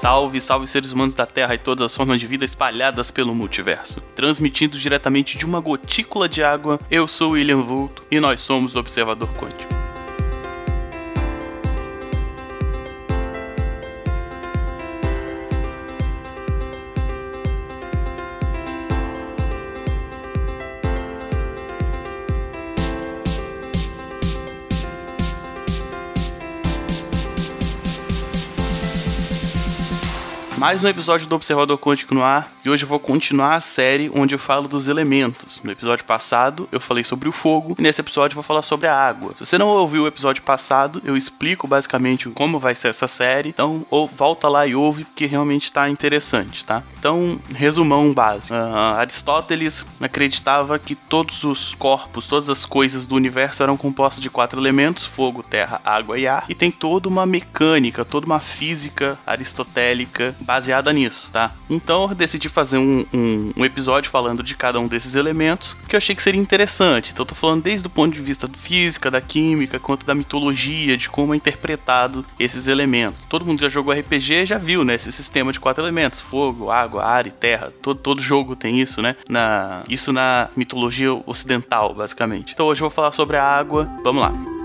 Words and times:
Salve, 0.00 0.40
salve 0.40 0.68
seres 0.68 0.92
humanos 0.92 1.12
da 1.12 1.26
Terra 1.26 1.56
e 1.56 1.58
todas 1.58 1.86
as 1.86 1.96
formas 1.96 2.20
de 2.20 2.26
vida 2.28 2.44
espalhadas 2.44 3.10
pelo 3.10 3.34
multiverso. 3.34 4.00
Transmitindo 4.14 4.78
diretamente 4.78 5.36
de 5.36 5.44
uma 5.44 5.58
gotícula 5.58 6.28
de 6.28 6.40
água, 6.40 6.78
eu 6.88 7.08
sou 7.08 7.32
William 7.32 7.62
Vulto 7.62 8.04
e 8.08 8.20
nós 8.20 8.40
somos 8.40 8.76
o 8.76 8.78
Observador 8.78 9.28
Quântico. 9.34 9.77
Mais 30.58 30.82
um 30.82 30.88
episódio 30.88 31.28
do 31.28 31.36
Observador 31.36 31.78
Quântico 31.78 32.12
no 32.12 32.22
ar 32.22 32.52
e 32.64 32.68
hoje 32.68 32.82
eu 32.82 32.88
vou 32.88 32.98
continuar 32.98 33.54
a 33.54 33.60
série 33.60 34.10
onde 34.12 34.34
eu 34.34 34.40
falo 34.40 34.66
dos 34.66 34.88
elementos. 34.88 35.60
No 35.62 35.70
episódio 35.70 36.04
passado 36.04 36.68
eu 36.72 36.80
falei 36.80 37.04
sobre 37.04 37.28
o 37.28 37.32
fogo 37.32 37.76
e 37.78 37.82
nesse 37.82 38.00
episódio 38.00 38.32
eu 38.32 38.42
vou 38.42 38.42
falar 38.42 38.62
sobre 38.62 38.88
a 38.88 38.94
água. 38.94 39.32
Se 39.38 39.46
você 39.46 39.56
não 39.56 39.68
ouviu 39.68 40.02
o 40.02 40.06
episódio 40.08 40.42
passado, 40.42 41.00
eu 41.04 41.16
explico 41.16 41.68
basicamente 41.68 42.28
como 42.30 42.58
vai 42.58 42.74
ser 42.74 42.88
essa 42.88 43.06
série, 43.06 43.50
então 43.50 43.86
ou 43.88 44.08
volta 44.08 44.48
lá 44.48 44.66
e 44.66 44.74
ouve 44.74 45.04
porque 45.04 45.26
realmente 45.26 45.64
está 45.64 45.88
interessante, 45.88 46.64
tá? 46.64 46.82
Então, 46.98 47.38
resumão 47.54 48.12
básico. 48.12 48.52
Uh, 48.52 48.98
Aristóteles 48.98 49.86
acreditava 50.00 50.76
que 50.76 50.96
todos 50.96 51.44
os 51.44 51.76
corpos, 51.76 52.26
todas 52.26 52.48
as 52.48 52.64
coisas 52.64 53.06
do 53.06 53.14
universo 53.14 53.62
eram 53.62 53.76
compostos 53.76 54.20
de 54.20 54.28
quatro 54.28 54.60
elementos: 54.60 55.06
fogo, 55.06 55.40
terra, 55.40 55.80
água 55.84 56.18
e 56.18 56.26
ar, 56.26 56.46
e 56.48 56.54
tem 56.54 56.72
toda 56.72 57.08
uma 57.08 57.24
mecânica, 57.24 58.04
toda 58.04 58.26
uma 58.26 58.40
física 58.40 59.16
aristotélica 59.24 60.34
baseada 60.48 60.90
nisso, 60.94 61.28
tá? 61.30 61.52
Então 61.68 62.08
eu 62.08 62.14
decidi 62.14 62.48
fazer 62.48 62.78
um, 62.78 63.04
um, 63.12 63.52
um, 63.54 63.64
episódio 63.66 64.10
falando 64.10 64.42
de 64.42 64.56
cada 64.56 64.80
um 64.80 64.86
desses 64.86 65.14
elementos 65.14 65.76
que 65.86 65.94
eu 65.94 65.98
achei 65.98 66.16
que 66.16 66.22
seria 66.22 66.40
interessante. 66.40 67.12
Então 67.12 67.22
eu 67.22 67.26
tô 67.26 67.34
falando 67.34 67.62
desde 67.62 67.86
o 67.86 67.90
ponto 67.90 68.14
de 68.14 68.22
vista 68.22 68.48
física, 68.48 69.10
da 69.10 69.20
química, 69.20 69.78
quanto 69.78 70.06
da 70.06 70.14
mitologia, 70.14 70.96
de 70.96 71.10
como 71.10 71.34
é 71.34 71.36
interpretado 71.36 72.24
esses 72.40 72.66
elementos. 72.66 73.20
Todo 73.28 73.44
mundo 73.44 73.60
já 73.60 73.68
jogou 73.68 73.92
RPG 73.92 74.46
já 74.46 74.56
viu, 74.56 74.84
né? 74.84 74.94
Esse 74.94 75.12
sistema 75.12 75.52
de 75.52 75.60
quatro 75.60 75.84
elementos: 75.84 76.18
fogo, 76.18 76.70
água, 76.70 77.04
ar 77.04 77.26
e 77.26 77.30
terra. 77.30 77.70
Todo, 77.82 78.00
todo 78.00 78.22
jogo 78.22 78.56
tem 78.56 78.80
isso, 78.80 79.02
né? 79.02 79.16
Na, 79.28 79.82
isso 79.86 80.14
na 80.14 80.48
mitologia 80.56 81.12
ocidental, 81.26 81.94
basicamente. 81.94 82.54
Então 82.54 82.64
hoje 82.64 82.80
eu 82.80 82.88
vou 82.88 82.94
falar 82.94 83.12
sobre 83.12 83.36
a 83.36 83.44
água. 83.44 83.86
Vamos 84.02 84.22
lá. 84.22 84.57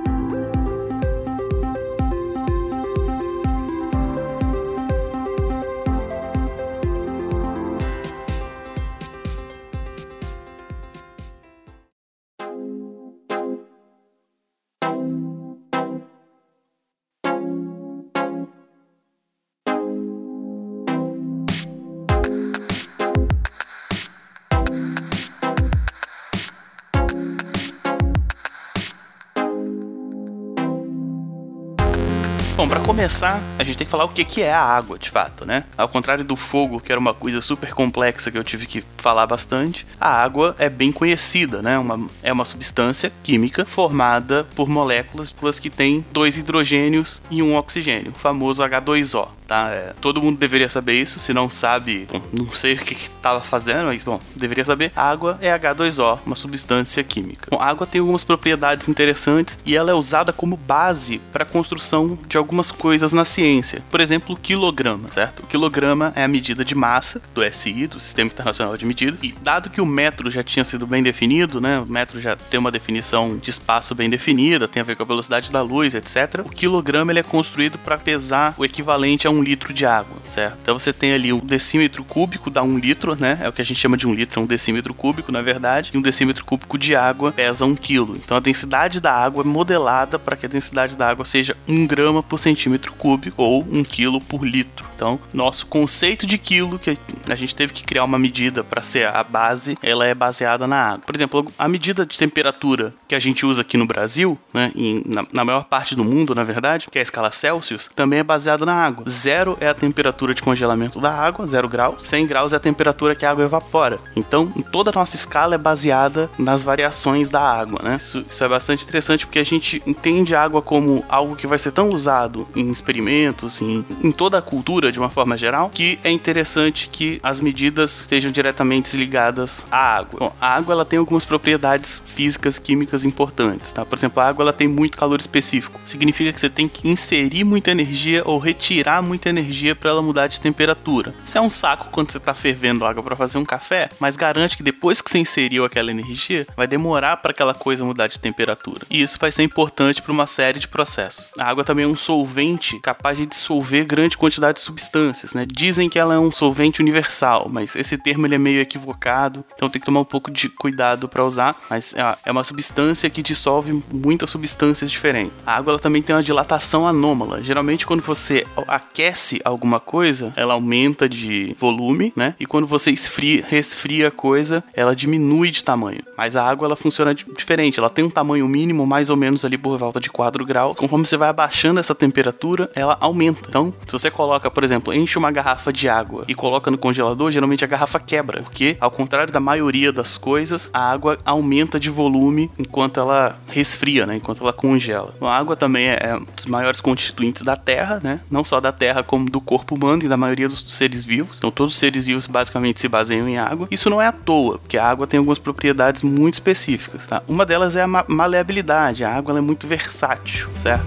Para 32.74 32.82
começar, 32.82 33.40
a 33.60 33.64
gente 33.64 33.78
tem 33.78 33.86
que 33.86 33.92
falar 33.92 34.06
o 34.06 34.10
que, 34.10 34.26
que 34.26 34.42
é 34.42 34.52
a 34.52 34.60
água, 34.60 34.98
de 34.98 35.08
fato, 35.12 35.46
né? 35.46 35.64
Ao 35.78 35.88
contrário 35.88 36.26
do 36.26 36.36
fogo, 36.36 36.80
que 36.80 36.92
era 36.92 37.00
uma 37.00 37.14
coisa 37.14 37.40
super 37.40 37.72
complexa 37.72 38.32
que 38.32 38.38
eu 38.38 38.44
tive 38.44 38.66
que 38.66 38.84
falar 38.98 39.28
bastante, 39.28 39.86
a 40.02 40.10
água 40.10 40.56
é 40.58 40.70
bem 40.70 40.92
conhecida, 40.92 41.62
né? 41.62 41.78
Uma, 41.78 42.08
é 42.24 42.34
uma 42.34 42.46
substância 42.46 43.14
química 43.22 43.64
formada 43.64 44.48
por 44.56 44.68
moléculas 44.68 45.60
que 45.60 45.70
têm 45.70 46.04
dois 46.12 46.36
hidrogênios 46.36 47.22
e 47.30 47.44
um 47.44 47.56
oxigênio, 47.56 48.12
o 48.12 48.18
famoso 48.18 48.64
H2O 48.64 49.28
tá? 49.48 49.70
É, 49.70 49.94
todo 50.02 50.22
mundo 50.22 50.38
deveria 50.38 50.70
saber 50.70 50.94
isso, 50.94 51.20
se 51.20 51.34
não 51.34 51.50
sabe, 51.50 52.08
bom, 52.12 52.22
não 52.32 52.52
sei 52.54 52.74
o 52.74 52.78
que 52.78 52.94
estava 52.94 53.42
fazendo, 53.42 53.86
mas 53.86 54.04
bom, 54.04 54.20
deveria 54.36 54.66
saber. 54.66 54.92
água 54.96 55.38
é 55.42 55.58
H2O, 55.58 56.20
uma 56.26 56.36
substância 56.36 57.04
química. 57.04 57.48
Bom, 57.52 57.60
a 57.60 57.66
água 57.66 57.86
tem 57.86 58.00
algumas 58.00 58.24
propriedades 58.24 58.88
interessantes 58.88 59.58
e 59.66 59.76
ela 59.76 59.92
é 59.92 59.94
usada 59.94 60.34
como 60.34 60.58
base 60.58 61.20
para 61.32 61.44
a 61.44 61.48
construção 61.48 62.18
de 62.28 62.38
algumas 62.38 62.72
coisas 62.72 63.14
na 63.14 63.26
ciência. 63.26 63.84
Por 63.90 64.00
exemplo, 64.00 64.36
o 64.36 64.38
quilograma, 64.38 65.12
certo? 65.12 65.42
O 65.44 65.48
quilograma 65.48 66.14
é 66.16 66.24
a 66.24 66.28
medida 66.28 66.64
de 66.64 66.76
massa 66.76 67.22
do 67.34 67.44
SI, 67.54 67.88
do 67.88 68.00
Sistema 68.00 68.32
Internacional 68.32 68.78
de 68.78 68.86
Medidas, 68.86 69.22
e 69.24 69.32
dado 69.42 69.70
que 69.70 69.82
o 69.82 69.86
metro 69.86 70.30
já 70.30 70.44
tinha 70.44 70.66
sido 70.66 70.88
bem 70.88 71.04
definido, 71.04 71.60
né? 71.60 71.80
O 71.80 71.86
metro 71.86 72.20
já 72.20 72.36
tem 72.36 72.60
uma 72.60 72.72
definição 72.72 73.38
de 73.38 73.50
espaço 73.50 73.94
bem 73.96 74.10
definida, 74.10 74.68
tem 74.68 74.82
a 74.82 74.86
ver 74.86 74.96
com 74.96 75.04
a 75.04 75.06
velocidade 75.06 75.52
da 75.52 75.62
luz, 75.62 75.94
etc. 75.94 76.42
O 76.46 76.50
quilograma 76.50 77.12
ele 77.12 77.20
é 77.20 77.24
construído 77.24 77.78
para 77.78 77.98
pesar 77.98 78.54
o 78.58 78.66
equivalente 78.66 79.28
a 79.28 79.32
um 79.34 79.44
litro 79.44 79.74
de 79.74 79.86
água, 79.86 80.18
certo? 80.26 80.58
Então 80.62 80.78
você 80.78 80.94
tem 80.94 81.14
ali 81.14 81.34
um 81.34 81.40
decímetro 81.40 82.04
cúbico 82.04 82.50
dá 82.50 82.64
um 82.64 82.78
litro, 82.78 83.16
né? 83.20 83.40
É 83.42 83.50
o 83.50 83.54
que 83.54 83.62
a 83.62 83.66
gente 83.66 83.80
chama 83.80 83.98
de 83.98 84.08
um 84.08 84.14
litro, 84.14 84.40
é 84.40 84.44
um 84.44 84.46
decímetro 84.46 84.94
cúbico, 84.94 85.32
na 85.32 85.42
verdade. 85.42 85.92
E 85.94 85.98
um 85.98 86.02
decímetro 86.02 86.46
cúbico 86.46 86.78
de 86.78 86.96
água 86.96 87.32
pesa 87.32 87.66
um 87.66 87.76
quilo. 87.76 88.16
Então 88.16 88.38
a 88.38 88.40
densidade 88.40 89.00
da 89.02 89.12
água 89.12 89.44
é 89.44 89.48
modelada 89.48 90.20
para 90.20 90.36
que 90.36 90.46
a 90.46 90.50
densidade 90.50 90.96
da 90.96 91.10
água 91.10 91.26
seja 91.26 91.58
um 91.68 91.86
grama 91.88 92.22
por 92.22 92.40
centímetro 92.40 92.94
cúbico 92.94 93.42
ou 93.42 93.66
um 93.70 93.84
quilo 93.84 94.22
por 94.22 94.46
litro. 94.46 94.86
Então, 94.96 95.20
nosso 95.34 95.66
conceito 95.66 96.26
de 96.26 96.38
quilo, 96.38 96.80
que 96.80 96.98
a 97.28 97.36
gente 97.36 97.56
teve 97.56 97.74
que 97.74 97.84
criar 97.84 98.04
uma 98.04 98.20
medida 98.20 98.64
para 98.64 98.82
ser 98.82 99.08
a 99.08 99.24
base, 99.24 99.78
ela 99.82 100.06
é 100.06 100.14
baseada 100.14 100.68
na 100.68 100.78
água. 100.78 101.04
Por 101.06 101.16
exemplo, 101.16 101.52
a 101.58 101.68
medida 101.68 102.06
de 102.06 102.18
temperatura 102.18 102.94
que 103.08 103.16
a 103.16 103.20
gente 103.20 103.46
usa 103.46 103.62
aqui 103.62 103.76
no 103.76 103.86
Brasil, 103.86 104.38
né, 104.54 104.72
em, 104.76 105.04
na, 105.06 105.26
na 105.32 105.44
maior 105.44 105.66
parte 105.66 105.96
do 105.96 106.04
mundo, 106.04 106.34
na 106.34 106.44
verdade, 106.44 106.88
que 106.90 106.98
é 106.98 107.02
a 107.02 107.04
escala 107.04 107.32
Celsius, 107.32 107.90
também 107.96 108.20
é 108.20 108.24
baseada 108.24 108.66
na 108.66 108.74
água. 108.74 109.04
Zero 109.24 109.58
é 109.62 109.70
a 109.70 109.74
temperatura 109.74 110.34
de 110.34 110.42
congelamento 110.42 111.00
da 111.00 111.10
água, 111.10 111.48
zero 111.48 111.70
graus. 111.70 112.02
100 112.04 112.28
graus 112.28 112.52
é 112.52 112.58
a 112.58 112.60
temperatura 112.60 113.16
que 113.16 113.26
a 113.26 113.32
água 113.32 113.46
evapora. 113.46 113.98
Então, 114.18 114.48
toda 114.70 114.90
a 114.90 114.94
nossa 114.94 115.16
escala 115.16 115.56
é 115.56 115.58
baseada 115.58 116.30
nas 116.38 116.62
variações 116.62 117.30
da 117.30 117.40
água, 117.40 117.80
né? 117.82 117.96
Isso, 117.96 118.26
isso 118.30 118.44
é 118.44 118.50
bastante 118.50 118.84
interessante 118.84 119.26
porque 119.26 119.40
a 119.40 119.44
gente 119.46 119.82
entende 119.88 120.36
a 120.36 120.44
água 120.44 120.62
como 120.62 121.06
algo 121.08 121.38
que 121.38 121.48
vai 121.48 121.58
ser 121.58 121.72
tão 121.72 121.90
usado 121.90 122.46
em 122.54 122.70
experimentos, 122.70 123.62
em, 123.62 123.86
em 124.04 124.12
toda 124.12 124.40
a 124.40 124.42
cultura 124.42 124.92
de 124.92 125.00
uma 125.00 125.10
forma 125.10 125.38
geral, 125.38 125.70
que 125.70 125.98
é 126.04 126.12
interessante 126.12 126.90
que 126.90 127.18
as 127.24 127.40
medidas 127.40 128.02
estejam 128.02 128.30
diretamente 128.30 128.98
ligadas 128.98 129.66
à 129.72 130.00
água. 130.00 130.20
Bom, 130.20 130.36
a 130.42 130.54
água 130.54 130.74
ela 130.74 130.84
tem 130.84 131.00
algumas 131.00 131.24
propriedades 131.24 132.02
físicas, 132.08 132.60
químicas 132.60 133.06
importantes, 133.06 133.72
tá? 133.72 133.86
Por 133.86 133.98
exemplo, 133.98 134.22
a 134.22 134.28
água 134.28 134.44
ela 134.44 134.54
tem 134.54 134.68
muito 134.68 134.98
calor 134.98 135.22
específico. 135.22 135.80
Significa 135.86 136.34
que 136.34 136.42
você 136.42 136.50
tem 136.50 136.68
que 136.68 136.90
inserir 136.90 137.46
muita 137.46 137.72
energia 137.72 138.22
ou 138.26 138.38
retirar 138.38 139.02
muita 139.02 139.13
energia 139.30 139.76
para 139.76 139.90
ela 139.90 140.02
mudar 140.02 140.28
de 140.28 140.40
temperatura. 140.40 141.14
Isso 141.26 141.38
é 141.38 141.42
um 141.42 141.50
saco 141.50 141.90
quando 141.92 142.12
você 142.12 142.18
está 142.18 142.34
fervendo 142.34 142.86
água 142.86 143.04
para 143.04 143.16
fazer 143.16 143.38
um 143.38 143.46
café, 143.46 143.90
mas 144.00 144.16
garante 144.16 144.58
que 144.58 144.64
depois 144.64 145.02
que 145.02 145.10
você 145.10 145.20
inseriu 145.20 145.66
aquela 145.66 145.92
energia, 145.92 146.46
vai 146.56 146.68
demorar 146.68 147.18
para 147.18 147.32
aquela 147.32 147.54
coisa 147.54 147.84
mudar 147.84 148.08
de 148.08 148.20
temperatura. 148.20 148.82
E 148.90 149.02
isso 149.02 149.18
vai 149.20 149.32
ser 149.32 149.44
importante 149.44 150.02
para 150.02 150.12
uma 150.12 150.28
série 150.28 150.60
de 150.60 150.68
processos. 150.68 151.28
A 151.40 151.46
água 151.46 151.64
também 151.64 151.86
é 151.86 151.88
um 151.88 151.96
solvente 151.96 152.80
capaz 152.80 153.18
de 153.18 153.26
dissolver 153.26 153.86
grande 153.86 154.18
quantidade 154.18 154.60
de 154.60 154.64
substâncias, 154.64 155.34
né? 155.34 155.46
Dizem 155.50 155.90
que 155.90 156.00
ela 156.00 156.16
é 156.16 156.20
um 156.20 156.32
solvente 156.32 156.82
universal, 156.82 157.48
mas 157.50 157.76
esse 157.76 157.98
termo 157.98 158.26
ele 158.26 158.36
é 158.36 158.40
meio 158.40 158.62
equivocado, 158.62 159.44
então 159.56 159.70
tem 159.70 159.80
que 159.80 159.86
tomar 159.86 160.02
um 160.02 160.06
pouco 160.06 160.32
de 160.32 160.50
cuidado 160.50 161.08
para 161.08 161.26
usar. 161.26 161.56
Mas 161.70 161.94
é, 161.94 162.18
é 162.26 162.32
uma 162.32 162.44
substância 162.44 163.10
que 163.10 163.22
dissolve 163.22 163.84
muitas 163.92 164.30
substâncias 164.30 164.90
diferentes. 164.90 165.34
A 165.46 165.56
água 165.56 165.72
ela 165.72 165.80
também 165.80 166.02
tem 166.02 166.16
uma 166.16 166.24
dilatação 166.24 166.88
anômala. 166.88 167.44
Geralmente 167.44 167.86
quando 167.86 168.02
você 168.02 168.46
aquece 168.68 169.03
alguma 169.44 169.80
coisa, 169.80 170.34
ela 170.36 170.54
aumenta 170.54 171.08
de 171.08 171.56
volume, 171.60 172.14
né? 172.16 172.36
E 172.40 172.46
quando 172.46 172.68
você 172.68 172.92
esfria, 172.92 173.46
resfria 173.48 174.08
a 174.08 174.12
coisa, 174.12 174.64
ela 174.74 174.96
diminui 174.96 175.52
de 175.52 175.64
tamanho. 175.64 176.02
Mas 176.18 176.36
a 176.36 176.48
água 176.48 176.68
ela 176.68 176.76
funciona 176.76 177.14
diferente, 177.14 177.80
ela 177.80 177.90
tem 177.90 178.06
um 178.06 178.10
tamanho 178.10 178.48
mínimo 178.48 178.86
mais 178.86 179.10
ou 179.10 179.16
menos 179.16 179.44
ali 179.46 179.58
por 179.58 179.78
volta 179.78 180.00
de 180.00 180.10
4 180.10 180.46
graus. 180.46 180.78
Conforme 180.78 181.06
você 181.06 181.18
vai 181.18 181.30
abaixando 181.30 181.80
essa 181.80 181.96
temperatura, 181.96 182.70
ela 182.76 182.98
aumenta. 183.00 183.48
Então, 183.48 183.74
se 183.86 183.92
você 183.92 184.12
coloca, 184.12 184.50
por 184.50 184.64
exemplo, 184.64 184.94
enche 184.94 185.18
uma 185.18 185.32
garrafa 185.32 185.72
de 185.74 185.90
água 185.90 186.26
e 186.28 186.36
coloca 186.36 186.70
no 186.70 186.78
congelador, 186.78 187.32
geralmente 187.32 187.64
a 187.64 187.68
garrafa 187.68 188.00
quebra, 188.00 188.42
porque 188.44 188.78
ao 188.80 188.92
contrário 188.92 189.34
da 189.34 189.40
maioria 189.40 189.92
das 189.92 190.18
coisas, 190.18 190.70
a 190.74 190.92
água 190.92 191.18
aumenta 191.26 191.80
de 191.80 191.90
volume 191.90 192.52
enquanto 192.58 193.00
ela 193.00 193.38
resfria, 193.48 194.06
né? 194.06 194.18
Enquanto 194.18 194.42
ela 194.42 194.54
congela. 194.54 195.14
A 195.22 195.36
água 195.36 195.56
também 195.56 195.88
é 195.88 196.16
um 196.16 196.26
dos 196.36 196.46
maiores 196.46 196.82
constituintes 196.82 197.42
da 197.42 197.56
Terra, 197.56 198.00
né? 198.04 198.20
Não 198.30 198.44
só 198.44 198.60
da 198.60 198.72
Terra 198.72 198.93
como 199.02 199.30
do 199.30 199.42
corpo 199.42 199.76
humano 199.76 200.04
e 200.04 200.08
da 200.08 200.18
maioria 200.18 200.50
dos 200.50 200.64
seres 200.68 201.06
vivos. 201.06 201.38
Então 201.38 201.50
todos 201.50 201.74
os 201.74 201.80
seres 201.80 202.06
vivos 202.06 202.28
basicamente 202.28 202.80
se 202.80 202.88
baseiam 202.88 203.28
em 203.28 203.38
água. 203.38 203.68
Isso 203.72 203.90
não 203.90 204.02
é 204.02 204.08
à 204.08 204.12
toa, 204.12 204.60
porque 204.60 204.78
a 204.78 204.86
água 204.86 205.08
tem 205.08 205.18
algumas 205.18 205.40
propriedades 205.40 206.02
muito 206.02 206.36
específicas, 206.36 207.06
tá? 207.08 207.24
Uma 207.28 207.46
delas 207.46 207.76
é 207.76 207.82
a 207.82 207.88
maleabilidade. 207.88 209.04
A 209.04 209.16
água 209.16 209.38
é 209.38 209.42
muito 209.42 209.66
versátil, 209.66 210.50
certo? 210.56 210.86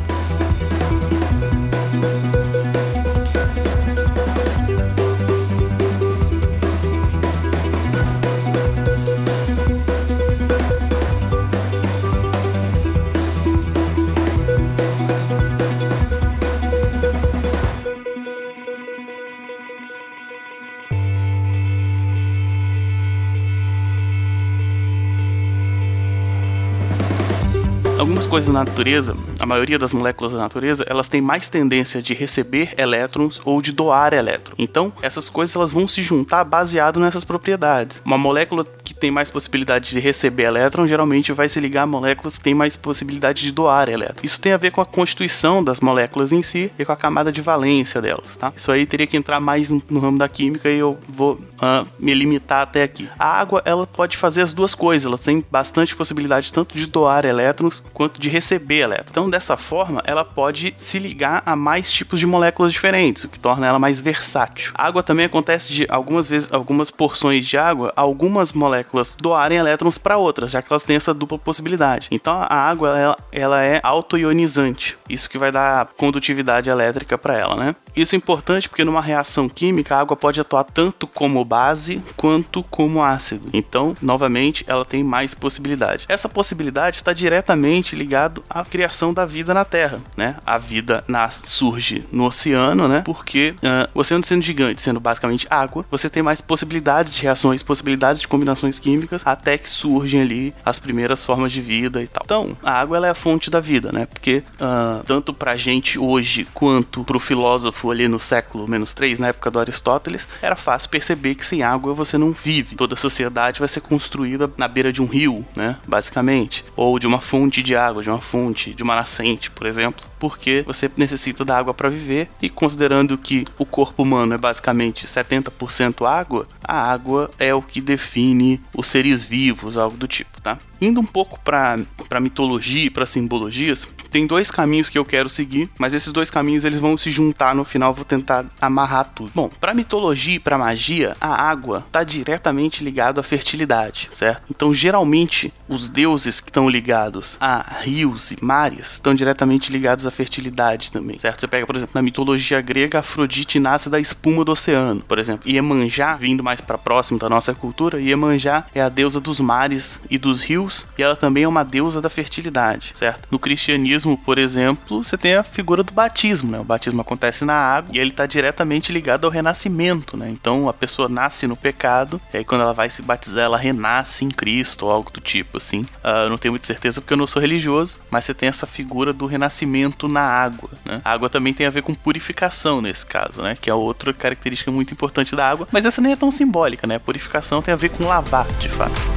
Coisas 28.37 28.53
na 28.53 28.65
natureza, 28.65 29.17
a 29.41 29.47
maioria 29.47 29.79
das 29.79 29.95
moléculas 29.95 30.33
da 30.35 30.39
natureza, 30.39 30.85
elas 30.87 31.09
têm 31.09 31.23
mais 31.23 31.49
tendência 31.49 32.03
de 32.03 32.13
receber 32.13 32.75
elétrons 32.77 33.41
ou 33.47 33.63
de 33.63 33.73
doar 33.73 34.13
elétrons. 34.13 34.55
Então, 34.59 34.93
essas 35.01 35.31
coisas 35.31 35.57
elas 35.57 35.73
vão 35.73 35.89
se 35.89 36.03
juntar 36.03 36.45
baseado 36.45 37.01
nessas 37.01 37.25
propriedades. 37.25 38.03
Uma 38.05 38.19
molécula 38.19 38.63
tem 38.99 39.11
mais 39.11 39.31
possibilidade 39.31 39.91
de 39.91 40.01
receber 40.01 40.45
elétron 40.45 40.87
geralmente 40.87 41.33
vai 41.33 41.49
se 41.49 41.61
ligar 41.61 41.83
a 41.83 41.87
moléculas 41.87 42.39
que 42.39 42.45
têm 42.45 42.55
mais 42.55 42.77
possibilidade 42.77 43.43
de 43.43 43.53
doar 43.53 43.89
elétron. 43.89 44.21
Isso 44.23 44.41
tem 44.41 44.53
a 44.53 44.57
ver 44.57 44.71
com 44.71 44.81
a 44.81 44.87
constituição 44.87 45.63
das 45.63 45.81
moléculas 45.81 46.33
em 46.33 46.43
si 46.43 46.71
e 46.79 46.85
com 46.85 46.93
a 46.93 46.97
camada 46.97 47.31
de 47.31 47.41
valência 47.41 48.01
delas, 48.01 48.37
tá? 48.37 48.53
Isso 48.57 48.71
aí 48.73 48.87
teria 48.87 49.07
que 49.07 49.17
entrar 49.17 49.41
mais 49.41 49.71
no 49.71 49.99
ramo 49.99 50.19
da 50.19 50.29
química 50.29 50.71
e 50.71 50.79
eu 50.79 50.99
vou 51.09 51.35
uh, 51.35 51.87
me 51.99 52.15
limitar 52.15 52.63
até 52.63 52.83
aqui. 52.83 53.09
A 53.19 53.29
água, 53.39 53.63
ela 53.65 53.87
pode 53.87 54.17
fazer 54.17 54.43
as 54.43 54.53
duas 54.53 54.75
coisas, 54.75 55.07
ela 55.07 55.19
tem 55.19 55.45
bastante 55.51 55.95
possibilidade 55.95 56.53
tanto 56.53 56.77
de 56.77 56.87
doar 56.87 57.25
elétrons 57.25 57.83
quanto 57.93 58.21
de 58.21 58.29
receber 58.29 58.81
elétrons. 58.81 59.11
Então, 59.11 59.31
dessa 59.31 59.57
forma, 59.57 60.03
ela 60.05 60.25
pode 60.25 60.75
se 60.79 60.99
ligar 60.99 61.43
a 61.45 61.55
mais 61.55 61.93
tipos 61.93 62.19
de 62.21 62.27
moléculas 62.27 62.73
diferentes, 62.73 63.25
o 63.25 63.29
que 63.29 63.39
torna 63.39 63.67
ela 63.67 63.79
mais 63.79 64.01
versátil. 64.01 64.73
A 64.75 64.87
água 64.87 65.03
também 65.03 65.27
acontece 65.27 65.73
de 65.73 65.87
algumas 65.89 66.29
vezes, 66.29 66.53
algumas 66.53 66.91
porções 66.91 67.47
de 67.47 67.57
água, 67.57 67.93
algumas 67.97 68.53
moléculas 68.53 68.86
doarem 69.21 69.59
elétrons 69.59 69.99
para 69.99 70.17
outras, 70.17 70.51
já 70.51 70.63
que 70.63 70.73
elas 70.73 70.83
têm 70.83 70.97
essa 70.97 71.15
dupla 71.15 71.39
possibilidade. 71.39 72.09
Então, 72.11 72.35
a 72.35 72.55
água, 72.55 72.99
ela, 72.99 73.17
ela 73.33 73.63
é 73.63 73.81
autoionizante, 73.83 74.97
isso 75.09 75.29
que 75.29 75.39
vai 75.39 75.53
dar 75.53 75.87
condutividade 75.97 76.71
elétrica 76.71 77.17
para 77.17 77.37
ela, 77.37 77.57
né? 77.57 77.77
Isso 77.95 78.15
é 78.15 78.19
importante 78.19 78.69
porque 78.69 78.85
numa 78.85 79.01
reação 79.01 79.49
química, 79.49 79.97
a 79.97 80.01
água 80.01 80.17
pode 80.17 80.41
atuar 80.41 80.65
tanto 80.65 81.07
como 81.07 81.45
base 81.45 82.03
quanto 82.17 82.63
como 82.65 83.03
ácido. 83.03 83.49
Então, 83.53 83.97
novamente, 84.03 84.65
ela 84.69 84.85
tem 84.85 85.03
mais 85.03 85.35
possibilidade. 85.35 86.05
Essa 86.09 86.29
possibilidade 86.29 86.97
está 86.97 87.13
diretamente 87.13 87.97
ligado 87.97 88.45
à 88.51 88.65
criação 88.65 89.15
da 89.15 89.25
vida 89.25 89.55
na 89.55 89.65
Terra, 89.65 90.01
né? 90.17 90.37
A 90.45 90.59
vida 90.59 91.05
surge 91.31 92.05
no 92.13 92.27
oceano, 92.27 92.87
né? 92.87 93.03
Porque 93.05 93.55
uh, 93.59 93.89
o 93.95 94.01
oceano 94.01 94.25
sendo 94.25 94.43
gigante, 94.43 94.83
sendo 94.83 95.01
basicamente 95.01 95.47
água, 95.49 95.85
você 95.91 96.11
tem 96.11 96.23
mais 96.23 96.41
possibilidades 96.41 97.15
de 97.15 97.23
reações, 97.23 97.63
possibilidades 97.63 98.21
de 98.21 98.29
combinações 98.29 98.76
químicas, 98.79 99.23
até 99.25 99.59
que 99.59 99.69
surgem 99.69 100.21
ali 100.21 100.55
as 100.65 100.79
primeiras 100.79 101.25
formas 101.25 101.53
de 101.53 101.61
vida 101.61 102.03
e 102.03 102.07
tal. 102.07 102.23
Então, 102.25 102.57
a 102.63 102.73
água 102.73 102.97
ela 102.97 103.07
é 103.07 103.11
a 103.11 103.15
fonte 103.15 103.51
da 103.51 103.61
vida, 103.61 103.93
né? 103.93 104.07
Porque 104.07 104.43
uh, 104.61 105.05
tanto 105.05 105.33
pra 105.33 105.57
gente 105.57 105.99
hoje 105.99 106.47
quanto 106.55 107.05
pro 107.05 107.19
filósofo 107.19 107.91
ali 107.91 108.09
no 108.09 108.21
século 108.21 108.69
menos 108.69 108.95
3, 108.95 109.19
na 109.19 109.29
época 109.29 109.51
do 109.51 109.59
Aristóteles, 109.59 110.27
era 110.43 110.57
fácil 110.57 110.89
perceber 110.89 111.35
que 111.35 111.45
sem 111.45 111.63
água 111.63 111.95
você 111.95 112.19
não 112.19 112.33
vive. 112.33 112.77
Toda 112.77 112.95
a 112.95 112.99
sociedade 112.99 113.61
vai 113.61 113.69
ser 113.69 113.81
construída 113.81 114.51
na 114.57 114.69
beira 114.69 114.93
de 114.93 115.03
um 115.03 115.07
rio, 115.07 115.45
né? 115.55 115.77
Basicamente. 115.87 116.65
Ou 116.77 116.99
de 116.99 117.07
uma 117.07 117.21
fonte 117.21 117.63
de 117.63 117.75
água, 117.77 118.03
de 118.03 118.11
uma 118.11 118.21
fonte, 118.21 118.75
de 118.75 118.83
uma 118.83 118.95
nascente, 118.95 119.51
por 119.51 119.67
exemplo 119.67 120.05
porque 120.19 120.63
você 120.67 120.91
necessita 120.97 121.45
da 121.45 121.59
água 121.59 121.75
para 121.75 121.89
viver 121.89 122.29
e 122.41 122.49
considerando 122.49 123.17
que 123.19 123.47
o 123.59 123.65
corpo 123.65 124.03
humano 124.03 124.35
é 124.35 124.39
basicamente 124.39 125.07
70% 125.07 126.07
água, 126.07 126.47
a 126.63 126.91
água 126.91 127.31
é 127.39 127.55
o 127.55 127.63
que 127.63 127.81
define 127.81 128.61
os 128.75 128.87
seres 128.87 129.25
vivos, 129.25 129.77
algo 129.77 129.97
do 129.97 130.09
tipo, 130.09 130.41
tá? 130.41 130.59
Indo 130.81 131.01
um 131.01 131.07
pouco 131.07 131.41
para 131.41 131.79
para 132.09 132.21
mitologia 132.21 132.85
e 132.85 132.91
para 132.91 133.07
simbologias, 133.07 133.87
tem 134.11 134.27
dois 134.27 134.51
caminhos 134.51 134.89
que 134.89 134.99
eu 134.99 135.05
quero 135.05 135.29
seguir, 135.29 135.69
mas 135.79 135.93
esses 135.93 136.13
dois 136.13 136.31
caminhos 136.31 136.65
eles 136.65 136.79
vão 136.79 136.97
se 136.97 137.11
juntar 137.11 137.55
no 137.55 137.65
final, 137.65 137.93
vou 137.93 138.05
tentar 138.05 138.47
amarrar 138.61 139.11
tudo. 139.15 139.31
Bom, 139.35 139.51
para 139.61 139.75
mitologia 139.75 140.37
e 140.37 140.39
para 140.39 140.57
magia, 140.57 141.17
a 141.21 141.49
água 141.49 141.83
está 141.87 142.03
diretamente 142.05 142.83
ligada 142.83 143.21
à 143.21 143.25
fertilidade, 143.25 144.09
certo? 144.13 144.43
Então, 144.51 144.73
geralmente, 144.73 145.53
os 145.69 145.89
deuses 145.89 146.41
que 146.41 146.49
estão 146.49 146.69
ligados 146.69 147.37
a 147.41 147.81
rios 147.81 148.31
e 148.31 148.39
mares 148.41 148.93
estão 148.93 149.15
diretamente 149.15 149.71
ligados 149.71 150.06
à 150.07 150.11
fertilidade 150.11 150.91
também, 150.91 151.19
certo? 151.19 151.41
Você 151.41 151.49
pega, 151.49 151.67
por 151.67 151.77
exemplo, 151.77 151.93
na 151.95 152.03
mitologia 152.03 152.61
grega, 152.61 153.01
Afrodite 153.01 153.59
nasce 153.59 153.91
da 153.91 154.01
espuma 154.01 154.45
do 154.45 154.53
oceano, 154.53 155.03
por 155.07 155.19
exemplo. 155.19 155.49
Iemanjá, 155.49 156.17
vindo 156.17 156.43
mais 156.43 156.61
para 156.61 156.79
próximo 156.79 157.19
da 157.19 157.29
nossa 157.29 157.55
cultura, 157.55 158.01
Iemanjá 158.01 158.67
é 158.75 158.81
a 158.81 158.89
deusa 158.89 159.21
dos 159.21 159.41
mares 159.41 160.01
e 160.11 160.19
dos 160.19 160.43
rios, 160.43 160.87
e 160.99 161.03
ela 161.03 161.17
também 161.17 161.45
é 161.45 161.49
uma 161.49 161.65
deusa 161.65 162.01
da 162.01 162.11
fertilidade, 162.11 162.91
certo? 162.95 163.29
No 163.31 163.39
cristianismo, 163.39 164.17
por 164.19 164.39
exemplo, 164.39 165.03
você 165.03 165.17
tem 165.17 165.35
a 165.35 165.43
figura 165.43 165.83
do 165.83 165.93
batismo, 165.93 166.51
né? 166.51 166.61
O 166.61 166.65
batismo 166.65 167.01
acontece 167.01 167.45
na 167.45 167.55
água 167.55 167.91
e 167.95 167.99
ele 167.99 168.11
está 168.11 168.27
diretamente 168.27 168.93
ligado 168.93 169.25
ao 169.25 169.31
renascimento, 169.31 170.17
né? 170.17 170.29
Então 170.31 170.69
a 170.69 170.73
pessoa 170.73 171.09
nasce 171.09 171.47
no 171.47 171.57
pecado, 171.57 172.21
e 172.33 172.39
aí 172.39 172.45
quando 172.45 172.63
ela 172.63 172.73
vai 172.73 172.91
se 172.91 173.03
batizar, 173.03 173.45
ela 173.45 173.59
renasce 173.59 174.25
em 174.25 174.31
Cristo 174.31 174.87
ou 174.87 174.93
algo 174.93 175.11
do 175.11 175.21
tipo, 175.21 175.59
assim. 175.59 175.81
Uh, 175.81 176.29
não 176.29 176.39
tenho 176.39 176.53
muita 176.53 176.67
certeza 176.67 177.01
porque 177.01 177.13
eu 177.13 177.19
não 177.19 177.27
sou 177.27 177.41
religioso, 177.41 177.97
mas 178.11 178.25
você 178.25 178.35
tem 178.35 178.49
essa 178.49 178.67
figura 178.67 179.13
do 179.13 179.27
renascimento 179.27 179.96
na 180.05 180.21
água. 180.21 180.69
Né? 180.85 181.01
A 181.03 181.13
água 181.13 181.31
também 181.31 181.55
tem 181.55 181.67
a 181.67 181.71
ver 181.71 181.83
com 181.83 181.95
purificação 181.95 182.83
nesse 182.83 183.07
caso, 183.07 183.41
né? 183.41 183.57
Que 183.59 183.71
é 183.71 183.75
outra 183.75 184.13
característica 184.13 184.71
muito 184.71 184.93
importante 184.93 185.35
da 185.35 185.49
água. 185.49 185.67
Mas 185.73 185.87
essa 185.87 186.03
nem 186.03 186.13
é 186.13 186.17
tão 186.17 186.31
simbólica, 186.31 186.87
né? 186.87 186.97
A 186.97 187.01
purificação 187.01 187.63
tem 187.63 187.73
a 187.73 187.77
ver 187.77 187.89
com 187.89 188.05
lavar, 188.05 188.47
de 188.59 188.69
fato. 188.69 189.16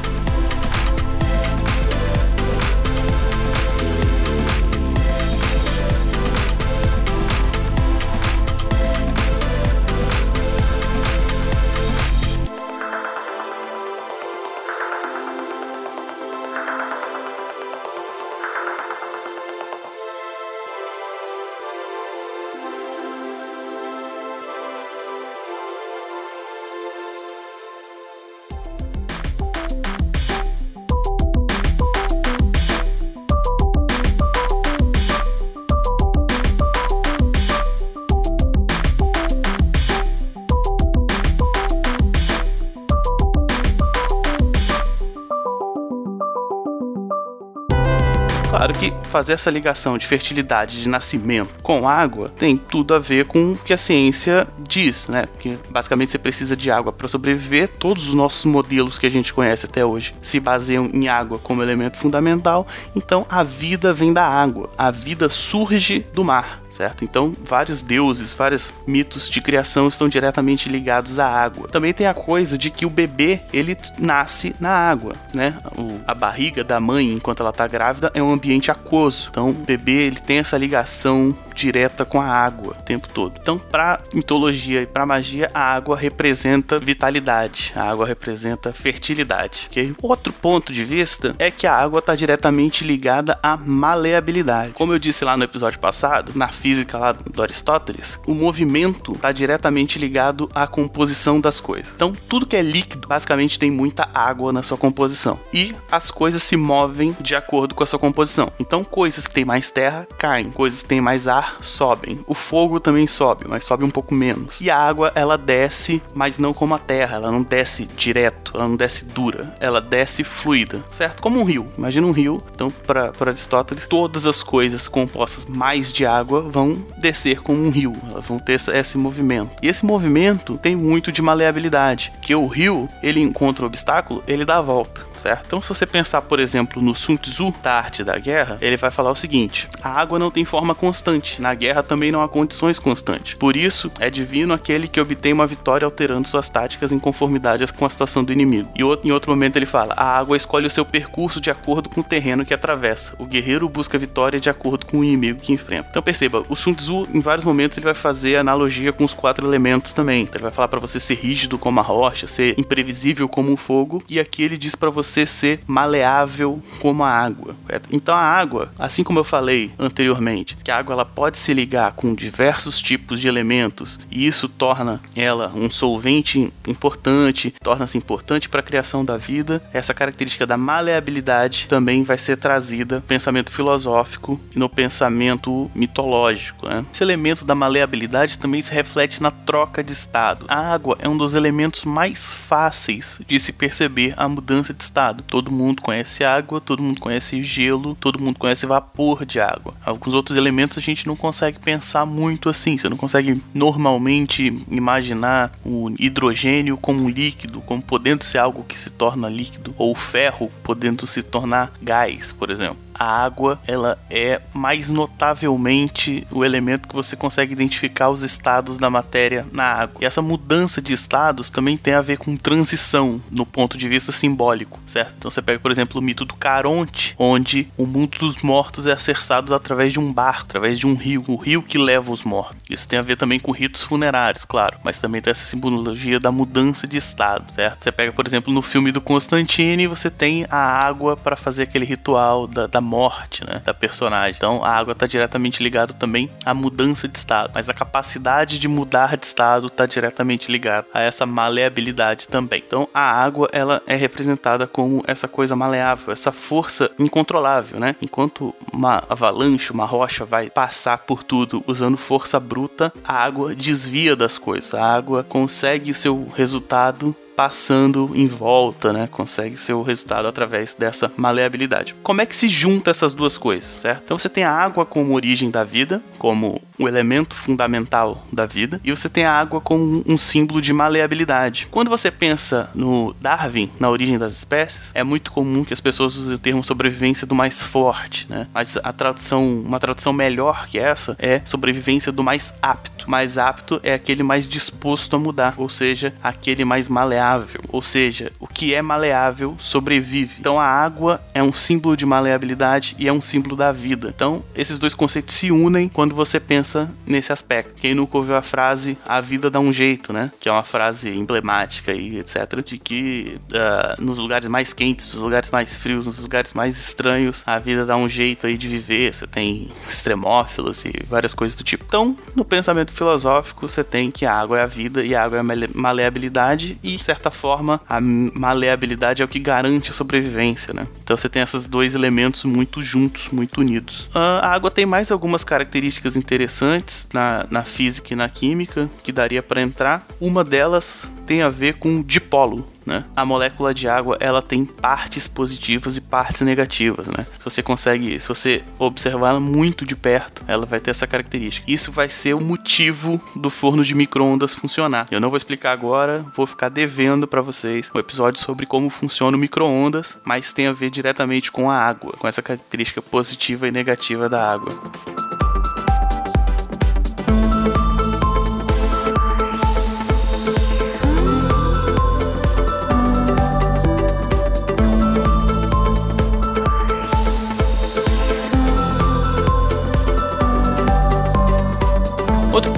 Que 48.80 48.90
fazer 49.10 49.34
essa 49.34 49.50
ligação 49.50 49.98
de 49.98 50.06
fertilidade, 50.06 50.80
de 50.80 50.88
nascimento 50.88 51.54
com 51.62 51.86
água 51.86 52.32
tem 52.38 52.56
tudo 52.56 52.94
a 52.94 52.98
ver 52.98 53.26
com 53.26 53.52
o 53.52 53.56
que 53.58 53.74
a 53.74 53.78
ciência 53.78 54.48
diz, 54.58 55.06
né? 55.06 55.26
Porque 55.26 55.58
basicamente 55.68 56.10
você 56.10 56.18
precisa 56.18 56.56
de 56.56 56.70
água 56.70 56.90
para 56.90 57.06
sobreviver. 57.06 57.68
Todos 57.78 58.08
os 58.08 58.14
nossos 58.14 58.46
modelos 58.46 58.98
que 58.98 59.06
a 59.06 59.10
gente 59.10 59.34
conhece 59.34 59.66
até 59.66 59.84
hoje 59.84 60.14
se 60.22 60.40
baseiam 60.40 60.88
em 60.94 61.08
água 61.08 61.38
como 61.38 61.62
elemento 61.62 61.98
fundamental. 61.98 62.66
Então 62.96 63.26
a 63.28 63.42
vida 63.42 63.92
vem 63.92 64.14
da 64.14 64.24
água. 64.24 64.70
A 64.78 64.90
vida 64.90 65.28
surge 65.28 66.06
do 66.14 66.24
mar 66.24 66.62
certo? 66.70 67.04
Então, 67.04 67.34
vários 67.44 67.82
deuses, 67.82 68.32
vários 68.32 68.72
mitos 68.86 69.28
de 69.28 69.40
criação 69.40 69.88
estão 69.88 70.08
diretamente 70.08 70.68
ligados 70.68 71.18
à 71.18 71.26
água. 71.26 71.68
Também 71.68 71.92
tem 71.92 72.06
a 72.06 72.14
coisa 72.14 72.56
de 72.56 72.70
que 72.70 72.86
o 72.86 72.90
bebê, 72.90 73.40
ele 73.52 73.76
nasce 73.98 74.54
na 74.60 74.70
água, 74.70 75.14
né? 75.34 75.56
O, 75.76 76.00
a 76.06 76.14
barriga 76.14 76.64
da 76.64 76.80
mãe, 76.80 77.12
enquanto 77.12 77.40
ela 77.40 77.52
tá 77.52 77.66
grávida, 77.66 78.10
é 78.14 78.22
um 78.22 78.32
ambiente 78.32 78.70
aquoso. 78.70 79.28
Então, 79.30 79.50
o 79.50 79.52
bebê, 79.52 80.06
ele 80.06 80.20
tem 80.20 80.38
essa 80.38 80.56
ligação 80.56 81.34
direta 81.60 82.04
com 82.04 82.20
a 82.20 82.26
água 82.26 82.76
o 82.78 82.82
tempo 82.82 83.08
todo. 83.08 83.38
Então, 83.40 83.58
para 83.58 84.00
mitologia 84.14 84.82
e 84.82 84.86
para 84.86 85.04
magia, 85.04 85.50
a 85.52 85.60
água 85.60 85.96
representa 85.96 86.78
vitalidade, 86.78 87.72
a 87.76 87.82
água 87.82 88.06
representa 88.06 88.72
fertilidade. 88.72 89.68
Okay? 89.70 89.94
Outro 90.00 90.32
ponto 90.32 90.72
de 90.72 90.84
vista 90.84 91.34
é 91.38 91.50
que 91.50 91.66
a 91.66 91.74
água 91.74 91.98
está 91.98 92.14
diretamente 92.14 92.84
ligada 92.84 93.38
à 93.42 93.56
maleabilidade. 93.56 94.72
Como 94.72 94.92
eu 94.92 94.98
disse 94.98 95.24
lá 95.24 95.36
no 95.36 95.44
episódio 95.44 95.78
passado, 95.78 96.32
na 96.34 96.48
física 96.48 96.98
lá 96.98 97.12
do 97.12 97.42
Aristóteles, 97.42 98.18
o 98.26 98.34
movimento 98.34 99.12
está 99.12 99.30
diretamente 99.30 99.98
ligado 99.98 100.48
à 100.54 100.66
composição 100.66 101.40
das 101.40 101.60
coisas. 101.60 101.92
Então, 101.94 102.12
tudo 102.28 102.46
que 102.46 102.56
é 102.56 102.62
líquido 102.62 103.06
basicamente 103.06 103.58
tem 103.58 103.70
muita 103.70 104.08
água 104.14 104.52
na 104.52 104.62
sua 104.62 104.78
composição 104.78 105.38
e 105.52 105.74
as 105.90 106.10
coisas 106.10 106.42
se 106.42 106.56
movem 106.56 107.14
de 107.20 107.34
acordo 107.34 107.74
com 107.74 107.82
a 107.82 107.86
sua 107.86 107.98
composição. 107.98 108.50
Então, 108.58 108.82
coisas 108.82 109.26
que 109.26 109.34
têm 109.34 109.44
mais 109.44 109.70
terra 109.70 110.06
caem, 110.18 110.50
coisas 110.50 110.82
que 110.82 110.88
têm 110.88 111.00
mais 111.00 111.26
ar 111.26 111.49
sobem. 111.60 112.20
O 112.26 112.34
fogo 112.34 112.80
também 112.80 113.06
sobe, 113.06 113.44
mas 113.48 113.64
sobe 113.64 113.84
um 113.84 113.90
pouco 113.90 114.14
menos. 114.14 114.56
E 114.60 114.70
a 114.70 114.76
água, 114.76 115.12
ela 115.14 115.36
desce, 115.36 116.02
mas 116.14 116.38
não 116.38 116.52
como 116.52 116.74
a 116.74 116.78
terra. 116.78 117.16
Ela 117.16 117.30
não 117.30 117.42
desce 117.42 117.86
direto, 117.96 118.52
ela 118.54 118.68
não 118.68 118.76
desce 118.76 119.04
dura. 119.04 119.54
Ela 119.60 119.80
desce 119.80 120.24
fluida, 120.24 120.82
certo? 120.90 121.22
Como 121.22 121.40
um 121.40 121.44
rio. 121.44 121.66
Imagina 121.76 122.06
um 122.06 122.12
rio. 122.12 122.42
Então, 122.54 122.70
para 122.70 123.12
Aristóteles, 123.20 123.86
todas 123.86 124.26
as 124.26 124.42
coisas 124.42 124.88
compostas 124.88 125.44
mais 125.44 125.92
de 125.92 126.06
água 126.06 126.42
vão 126.42 126.84
descer 126.98 127.40
como 127.40 127.62
um 127.62 127.70
rio. 127.70 127.96
Elas 128.10 128.26
vão 128.26 128.38
ter 128.38 128.60
esse 128.72 128.98
movimento. 128.98 129.50
E 129.62 129.68
esse 129.68 129.84
movimento 129.84 130.58
tem 130.58 130.76
muito 130.76 131.12
de 131.12 131.22
maleabilidade. 131.22 132.12
Que 132.22 132.34
o 132.34 132.46
rio, 132.46 132.88
ele 133.02 133.20
encontra 133.20 133.64
o 133.64 133.66
obstáculo, 133.66 134.22
ele 134.26 134.44
dá 134.44 134.58
a 134.58 134.62
volta 134.62 135.09
certo? 135.20 135.44
Então, 135.46 135.62
se 135.62 135.68
você 135.68 135.86
pensar, 135.86 136.22
por 136.22 136.40
exemplo, 136.40 136.82
no 136.82 136.94
Sun 136.94 137.16
Tzu, 137.16 137.54
da 137.62 137.74
arte 137.74 138.02
da 138.02 138.18
guerra, 138.18 138.58
ele 138.60 138.76
vai 138.76 138.90
falar 138.90 139.10
o 139.10 139.16
seguinte: 139.16 139.68
a 139.82 139.90
água 139.90 140.18
não 140.18 140.30
tem 140.30 140.44
forma 140.44 140.74
constante, 140.74 141.40
na 141.40 141.54
guerra 141.54 141.82
também 141.82 142.10
não 142.10 142.22
há 142.22 142.28
condições 142.28 142.78
constantes. 142.78 143.34
Por 143.34 143.56
isso, 143.56 143.90
é 144.00 144.10
divino 144.10 144.54
aquele 144.54 144.88
que 144.88 145.00
obtém 145.00 145.32
uma 145.32 145.46
vitória 145.46 145.84
alterando 145.84 146.28
suas 146.28 146.48
táticas 146.48 146.92
em 146.92 146.98
conformidade 146.98 147.60
com 147.72 147.84
a 147.84 147.90
situação 147.90 148.24
do 148.24 148.32
inimigo. 148.32 148.70
E 148.74 148.80
em 148.80 149.12
outro 149.12 149.30
momento 149.30 149.56
ele 149.56 149.66
fala: 149.66 149.94
a 149.94 150.18
água 150.18 150.36
escolhe 150.36 150.66
o 150.66 150.70
seu 150.70 150.84
percurso 150.84 151.40
de 151.40 151.50
acordo 151.50 151.88
com 151.88 152.00
o 152.00 152.04
terreno 152.04 152.44
que 152.44 152.54
atravessa. 152.54 153.14
O 153.18 153.26
guerreiro 153.26 153.68
busca 153.68 153.98
vitória 153.98 154.40
de 154.40 154.48
acordo 154.48 154.86
com 154.86 154.98
o 154.98 155.04
inimigo 155.04 155.40
que 155.40 155.52
enfrenta. 155.52 155.88
Então 155.90 156.02
perceba, 156.02 156.42
o 156.48 156.56
Sun 156.56 156.74
Tzu, 156.74 157.08
em 157.12 157.20
vários 157.20 157.44
momentos, 157.44 157.76
ele 157.76 157.84
vai 157.84 157.94
fazer 157.94 158.36
analogia 158.36 158.92
com 158.92 159.04
os 159.04 159.14
quatro 159.14 159.46
elementos 159.46 159.92
também. 159.92 160.22
Então, 160.22 160.36
ele 160.36 160.44
vai 160.44 160.50
falar 160.50 160.68
para 160.68 160.80
você 160.80 160.98
ser 160.98 161.14
rígido 161.14 161.58
como 161.58 161.80
a 161.80 161.82
rocha, 161.82 162.26
ser 162.26 162.58
imprevisível 162.58 163.28
como 163.28 163.52
um 163.52 163.56
fogo, 163.56 164.02
e 164.08 164.18
aqui 164.18 164.42
ele 164.42 164.56
diz 164.56 164.74
para 164.74 164.90
você 164.90 165.09
você 165.10 165.26
ser 165.26 165.60
maleável 165.66 166.62
como 166.78 167.02
a 167.02 167.10
água. 167.10 167.56
Correto? 167.66 167.88
Então 167.92 168.14
a 168.14 168.20
água, 168.20 168.70
assim 168.78 169.02
como 169.02 169.18
eu 169.18 169.24
falei 169.24 169.72
anteriormente, 169.78 170.56
que 170.62 170.70
a 170.70 170.78
água 170.78 170.94
ela 170.94 171.04
pode 171.04 171.38
se 171.38 171.52
ligar 171.52 171.92
com 171.92 172.14
diversos 172.14 172.80
tipos 172.80 173.20
de 173.20 173.28
elementos 173.28 173.98
e 174.10 174.26
isso 174.26 174.48
torna 174.48 175.00
ela 175.16 175.52
um 175.54 175.70
solvente 175.70 176.52
importante, 176.66 177.54
torna-se 177.62 177.98
importante 177.98 178.48
para 178.48 178.60
a 178.60 178.62
criação 178.62 179.04
da 179.04 179.16
vida. 179.16 179.62
Essa 179.72 179.92
característica 179.92 180.46
da 180.46 180.56
maleabilidade 180.56 181.66
também 181.68 182.04
vai 182.04 182.18
ser 182.18 182.36
trazida 182.36 182.96
no 182.96 183.02
pensamento 183.02 183.50
filosófico 183.50 184.40
e 184.54 184.58
no 184.58 184.68
pensamento 184.68 185.70
mitológico. 185.74 186.68
Né? 186.68 186.84
Esse 186.92 187.02
elemento 187.02 187.44
da 187.44 187.54
maleabilidade 187.54 188.38
também 188.38 188.62
se 188.62 188.72
reflete 188.72 189.22
na 189.22 189.30
troca 189.30 189.82
de 189.82 189.92
estado. 189.92 190.46
A 190.48 190.72
água 190.72 190.96
é 191.00 191.08
um 191.08 191.16
dos 191.16 191.34
elementos 191.34 191.84
mais 191.84 192.34
fáceis 192.34 193.20
de 193.26 193.38
se 193.38 193.52
perceber 193.52 194.14
a 194.16 194.28
mudança 194.28 194.72
de 194.72 194.82
estado 194.82 194.99
estado. 195.00 195.24
Todo 195.26 195.50
mundo 195.50 195.80
conhece 195.80 196.22
água, 196.24 196.60
todo 196.60 196.82
mundo 196.82 197.00
conhece 197.00 197.42
gelo, 197.42 197.94
todo 197.94 198.20
mundo 198.20 198.38
conhece 198.38 198.66
vapor 198.66 199.24
de 199.24 199.40
água. 199.40 199.74
Alguns 199.84 200.14
outros 200.14 200.36
elementos 200.36 200.76
a 200.76 200.80
gente 200.80 201.06
não 201.06 201.16
consegue 201.16 201.58
pensar 201.58 202.04
muito 202.04 202.48
assim. 202.48 202.76
Você 202.76 202.88
não 202.88 202.96
consegue 202.96 203.42
normalmente 203.54 204.64
imaginar 204.70 205.52
o 205.64 205.90
hidrogênio 205.98 206.76
como 206.76 207.08
líquido, 207.08 207.60
como 207.62 207.82
podendo 207.82 208.24
ser 208.24 208.38
algo 208.38 208.64
que 208.64 208.78
se 208.78 208.90
torna 208.90 209.28
líquido, 209.28 209.74
ou 209.78 209.92
o 209.92 209.94
ferro 209.94 210.50
podendo 210.62 211.06
se 211.06 211.22
tornar 211.22 211.72
gás, 211.80 212.32
por 212.32 212.50
exemplo 212.50 212.90
a 213.00 213.24
água 213.24 213.58
ela 213.66 213.98
é 214.10 214.42
mais 214.52 214.90
notavelmente 214.90 216.26
o 216.30 216.44
elemento 216.44 216.86
que 216.86 216.94
você 216.94 217.16
consegue 217.16 217.54
identificar 217.54 218.10
os 218.10 218.22
estados 218.22 218.76
da 218.76 218.90
matéria 218.90 219.46
na 219.50 219.64
água. 219.64 220.02
E 220.02 220.04
essa 220.04 220.20
mudança 220.20 220.82
de 220.82 220.92
estados 220.92 221.48
também 221.48 221.78
tem 221.78 221.94
a 221.94 222.02
ver 222.02 222.18
com 222.18 222.36
transição 222.36 223.18
no 223.30 223.46
ponto 223.46 223.78
de 223.78 223.88
vista 223.88 224.12
simbólico, 224.12 224.78
certo? 224.90 225.14
Então 225.18 225.30
você 225.30 225.40
pega, 225.40 225.58
por 225.58 225.70
exemplo, 225.70 226.00
o 226.00 226.02
mito 226.02 226.24
do 226.24 226.34
Caronte, 226.34 227.14
onde 227.18 227.68
o 227.76 227.86
mundo 227.86 228.18
dos 228.18 228.42
mortos 228.42 228.86
é 228.86 228.92
acessado 228.92 229.54
através 229.54 229.92
de 229.92 230.00
um 230.00 230.12
barco, 230.12 230.42
através 230.42 230.78
de 230.78 230.86
um 230.86 230.94
rio, 230.94 231.24
o 231.28 231.36
rio 231.36 231.62
que 231.62 231.78
leva 231.78 232.10
os 232.10 232.24
mortos. 232.24 232.56
Isso 232.68 232.88
tem 232.88 232.98
a 232.98 233.02
ver 233.02 233.16
também 233.16 233.38
com 233.38 233.52
ritos 233.52 233.82
funerários, 233.82 234.44
claro, 234.44 234.78
mas 234.82 234.98
também 234.98 235.20
tem 235.20 235.30
essa 235.30 235.44
simbologia 235.44 236.18
da 236.18 236.32
mudança 236.32 236.86
de 236.86 236.96
estado, 236.96 237.52
certo? 237.52 237.84
Você 237.84 237.92
pega, 237.92 238.12
por 238.12 238.26
exemplo, 238.26 238.52
no 238.52 238.62
filme 238.62 238.90
do 238.90 239.00
Constantine, 239.00 239.86
você 239.86 240.10
tem 240.10 240.44
a 240.50 240.58
água 240.58 241.16
para 241.16 241.36
fazer 241.36 241.62
aquele 241.62 241.84
ritual 241.84 242.46
da, 242.46 242.66
da 242.66 242.80
morte, 242.80 243.44
né, 243.44 243.62
da 243.64 243.72
personagem. 243.72 244.34
Então 244.36 244.64
a 244.64 244.70
água 244.70 244.92
está 244.92 245.06
diretamente 245.06 245.62
ligada 245.62 245.94
também 245.94 246.28
à 246.44 246.52
mudança 246.52 247.06
de 247.06 247.16
estado, 247.16 247.52
mas 247.54 247.68
a 247.68 247.74
capacidade 247.74 248.58
de 248.58 248.66
mudar 248.66 249.16
de 249.16 249.26
estado 249.26 249.68
está 249.68 249.86
diretamente 249.86 250.50
ligada 250.50 250.86
a 250.92 251.00
essa 251.00 251.24
maleabilidade 251.24 252.26
também. 252.26 252.62
Então 252.66 252.88
a 252.92 253.00
água 253.00 253.48
ela 253.52 253.80
é 253.86 253.94
representada 253.94 254.66
como 254.66 254.79
essa 255.06 255.28
coisa 255.28 255.56
maleável, 255.56 256.12
essa 256.12 256.32
força 256.32 256.90
incontrolável, 256.98 257.78
né? 257.78 257.96
Enquanto 258.00 258.54
uma 258.72 259.02
avalanche, 259.08 259.72
uma 259.72 259.84
rocha 259.84 260.24
vai 260.24 260.50
passar 260.50 260.98
por 260.98 261.22
tudo 261.22 261.62
usando 261.66 261.96
força 261.96 262.38
bruta, 262.38 262.92
a 263.04 263.14
água 263.14 263.54
desvia 263.54 264.14
das 264.16 264.38
coisas. 264.38 264.74
A 264.74 264.84
água 264.84 265.24
consegue 265.24 265.94
seu 265.94 266.28
resultado 266.34 267.14
passando 267.40 268.10
em 268.14 268.28
volta, 268.28 268.92
né? 268.92 269.08
Consegue 269.10 269.56
ser 269.56 269.72
o 269.72 269.80
resultado 269.80 270.28
através 270.28 270.74
dessa 270.74 271.10
maleabilidade. 271.16 271.94
Como 272.02 272.20
é 272.20 272.26
que 272.26 272.36
se 272.36 272.50
junta 272.50 272.90
essas 272.90 273.14
duas 273.14 273.38
coisas, 273.38 273.80
certo? 273.80 274.02
Então 274.04 274.18
você 274.18 274.28
tem 274.28 274.44
a 274.44 274.52
água 274.52 274.84
como 274.84 275.14
origem 275.14 275.50
da 275.50 275.64
vida, 275.64 276.02
como 276.18 276.60
o 276.78 276.86
elemento 276.86 277.34
fundamental 277.34 278.26
da 278.30 278.44
vida, 278.44 278.78
e 278.84 278.90
você 278.90 279.08
tem 279.08 279.24
a 279.24 279.32
água 279.32 279.58
como 279.58 280.02
um 280.06 280.18
símbolo 280.18 280.60
de 280.60 280.70
maleabilidade. 280.70 281.66
Quando 281.70 281.88
você 281.88 282.10
pensa 282.10 282.68
no 282.74 283.14
Darwin, 283.18 283.70
na 283.80 283.88
origem 283.88 284.18
das 284.18 284.34
espécies, 284.34 284.90
é 284.92 285.02
muito 285.02 285.32
comum 285.32 285.64
que 285.64 285.72
as 285.72 285.80
pessoas 285.80 286.16
usem 286.16 286.34
o 286.34 286.38
termo 286.38 286.62
sobrevivência 286.62 287.26
do 287.26 287.34
mais 287.34 287.62
forte, 287.62 288.26
né? 288.28 288.48
Mas 288.52 288.76
a 288.76 288.92
tradução, 288.92 289.62
uma 289.62 289.80
tradução 289.80 290.12
melhor 290.12 290.66
que 290.66 290.78
essa 290.78 291.16
é 291.18 291.40
sobrevivência 291.46 292.12
do 292.12 292.22
mais 292.22 292.52
apto. 292.60 293.10
Mais 293.10 293.38
apto 293.38 293.80
é 293.82 293.94
aquele 293.94 294.22
mais 294.22 294.46
disposto 294.46 295.16
a 295.16 295.18
mudar, 295.18 295.54
ou 295.56 295.70
seja, 295.70 296.12
aquele 296.22 296.66
mais 296.66 296.86
maleável 296.86 297.29
maleável, 297.30 297.60
ou 297.68 297.82
seja, 297.82 298.32
o 298.40 298.46
que 298.46 298.74
é 298.74 298.82
maleável 298.82 299.56
sobrevive. 299.58 300.36
Então 300.40 300.58
a 300.58 300.64
água 300.64 301.20
é 301.32 301.42
um 301.42 301.52
símbolo 301.52 301.96
de 301.96 302.04
maleabilidade 302.04 302.96
e 302.98 303.06
é 303.06 303.12
um 303.12 303.22
símbolo 303.22 303.56
da 303.56 303.72
vida. 303.72 304.12
Então 304.14 304.42
esses 304.54 304.78
dois 304.78 304.94
conceitos 304.94 305.34
se 305.34 305.52
unem 305.52 305.88
quando 305.88 306.14
você 306.14 306.40
pensa 306.40 306.90
nesse 307.06 307.32
aspecto. 307.32 307.74
Quem 307.74 307.94
nunca 307.94 308.18
ouviu 308.18 308.36
a 308.36 308.42
frase 308.42 308.96
a 309.06 309.20
vida 309.20 309.50
dá 309.50 309.60
um 309.60 309.72
jeito, 309.72 310.12
né? 310.12 310.32
Que 310.40 310.48
é 310.48 310.52
uma 310.52 310.64
frase 310.64 311.08
emblemática 311.10 311.92
e 311.92 312.18
etc. 312.18 312.62
De 312.64 312.78
que 312.78 313.38
uh, 313.52 314.02
nos 314.02 314.18
lugares 314.18 314.48
mais 314.48 314.72
quentes, 314.72 315.14
nos 315.14 315.22
lugares 315.22 315.50
mais 315.50 315.78
frios, 315.78 316.06
nos 316.06 316.20
lugares 316.20 316.52
mais 316.52 316.76
estranhos, 316.80 317.42
a 317.46 317.58
vida 317.58 317.86
dá 317.86 317.96
um 317.96 318.08
jeito 318.08 318.46
aí 318.46 318.56
de 318.56 318.68
viver. 318.68 319.14
Você 319.14 319.26
tem 319.26 319.70
extremófilos 319.88 320.84
e 320.84 320.92
várias 321.08 321.34
coisas 321.34 321.56
do 321.56 321.64
tipo. 321.64 321.84
Então, 321.86 322.16
no 322.34 322.44
pensamento 322.44 322.92
filosófico, 322.92 323.68
você 323.68 323.84
tem 323.84 324.10
que 324.10 324.26
a 324.26 324.32
água 324.32 324.58
é 324.58 324.62
a 324.62 324.66
vida 324.66 325.04
e 325.04 325.14
a 325.14 325.22
água 325.22 325.38
é 325.38 325.40
a 325.40 325.68
maleabilidade 325.74 326.78
e 326.82 326.98
forma, 327.28 327.80
a 327.88 328.00
maleabilidade 328.00 329.20
é 329.20 329.24
o 329.24 329.28
que 329.28 329.40
garante 329.40 329.90
a 329.90 329.94
sobrevivência, 329.94 330.72
né? 330.72 330.86
Então 331.02 331.16
você 331.16 331.28
tem 331.28 331.42
esses 331.42 331.66
dois 331.66 331.96
elementos 331.96 332.44
muito 332.44 332.80
juntos, 332.80 333.28
muito 333.32 333.60
unidos. 333.60 334.08
A 334.14 334.54
água 334.54 334.70
tem 334.70 334.86
mais 334.86 335.10
algumas 335.10 335.42
características 335.42 336.14
interessantes 336.14 337.08
na, 337.12 337.46
na 337.50 337.64
física 337.64 338.12
e 338.12 338.16
na 338.16 338.28
química 338.28 338.88
que 339.02 339.10
daria 339.10 339.42
para 339.42 339.60
entrar. 339.60 340.06
Uma 340.20 340.44
delas 340.44 341.10
tem 341.30 341.42
a 341.42 341.48
ver 341.48 341.74
com 341.74 342.02
dipolo, 342.02 342.66
né? 342.84 343.04
A 343.14 343.24
molécula 343.24 343.72
de 343.72 343.86
água, 343.86 344.16
ela 344.18 344.42
tem 344.42 344.64
partes 344.64 345.28
positivas 345.28 345.96
e 345.96 346.00
partes 346.00 346.40
negativas, 346.40 347.06
né? 347.06 347.24
Se 347.38 347.44
você 347.44 347.62
consegue, 347.62 348.18
se 348.18 348.26
você 348.26 348.64
observar 348.80 349.28
ela 349.28 349.38
muito 349.38 349.86
de 349.86 349.94
perto, 349.94 350.42
ela 350.48 350.66
vai 350.66 350.80
ter 350.80 350.90
essa 350.90 351.06
característica. 351.06 351.70
Isso 351.70 351.92
vai 351.92 352.10
ser 352.10 352.34
o 352.34 352.40
motivo 352.40 353.20
do 353.36 353.48
forno 353.48 353.84
de 353.84 353.94
micro-ondas 353.94 354.56
funcionar. 354.56 355.06
Eu 355.08 355.20
não 355.20 355.30
vou 355.30 355.36
explicar 355.36 355.70
agora, 355.70 356.26
vou 356.34 356.48
ficar 356.48 356.68
devendo 356.68 357.28
para 357.28 357.40
vocês 357.40 357.88
um 357.94 358.00
episódio 358.00 358.42
sobre 358.42 358.66
como 358.66 358.90
funciona 358.90 359.36
o 359.36 359.40
micro-ondas, 359.40 360.18
mas 360.24 360.52
tem 360.52 360.66
a 360.66 360.72
ver 360.72 360.90
diretamente 360.90 361.52
com 361.52 361.70
a 361.70 361.76
água, 361.76 362.14
com 362.18 362.26
essa 362.26 362.42
característica 362.42 363.00
positiva 363.00 363.68
e 363.68 363.70
negativa 363.70 364.28
da 364.28 364.52
água. 364.52 364.70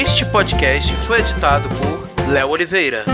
Este 0.00 0.24
podcast 0.24 0.94
foi 1.08 1.18
editado 1.18 1.68
por 1.70 2.28
Léo 2.28 2.50
Oliveira. 2.50 3.04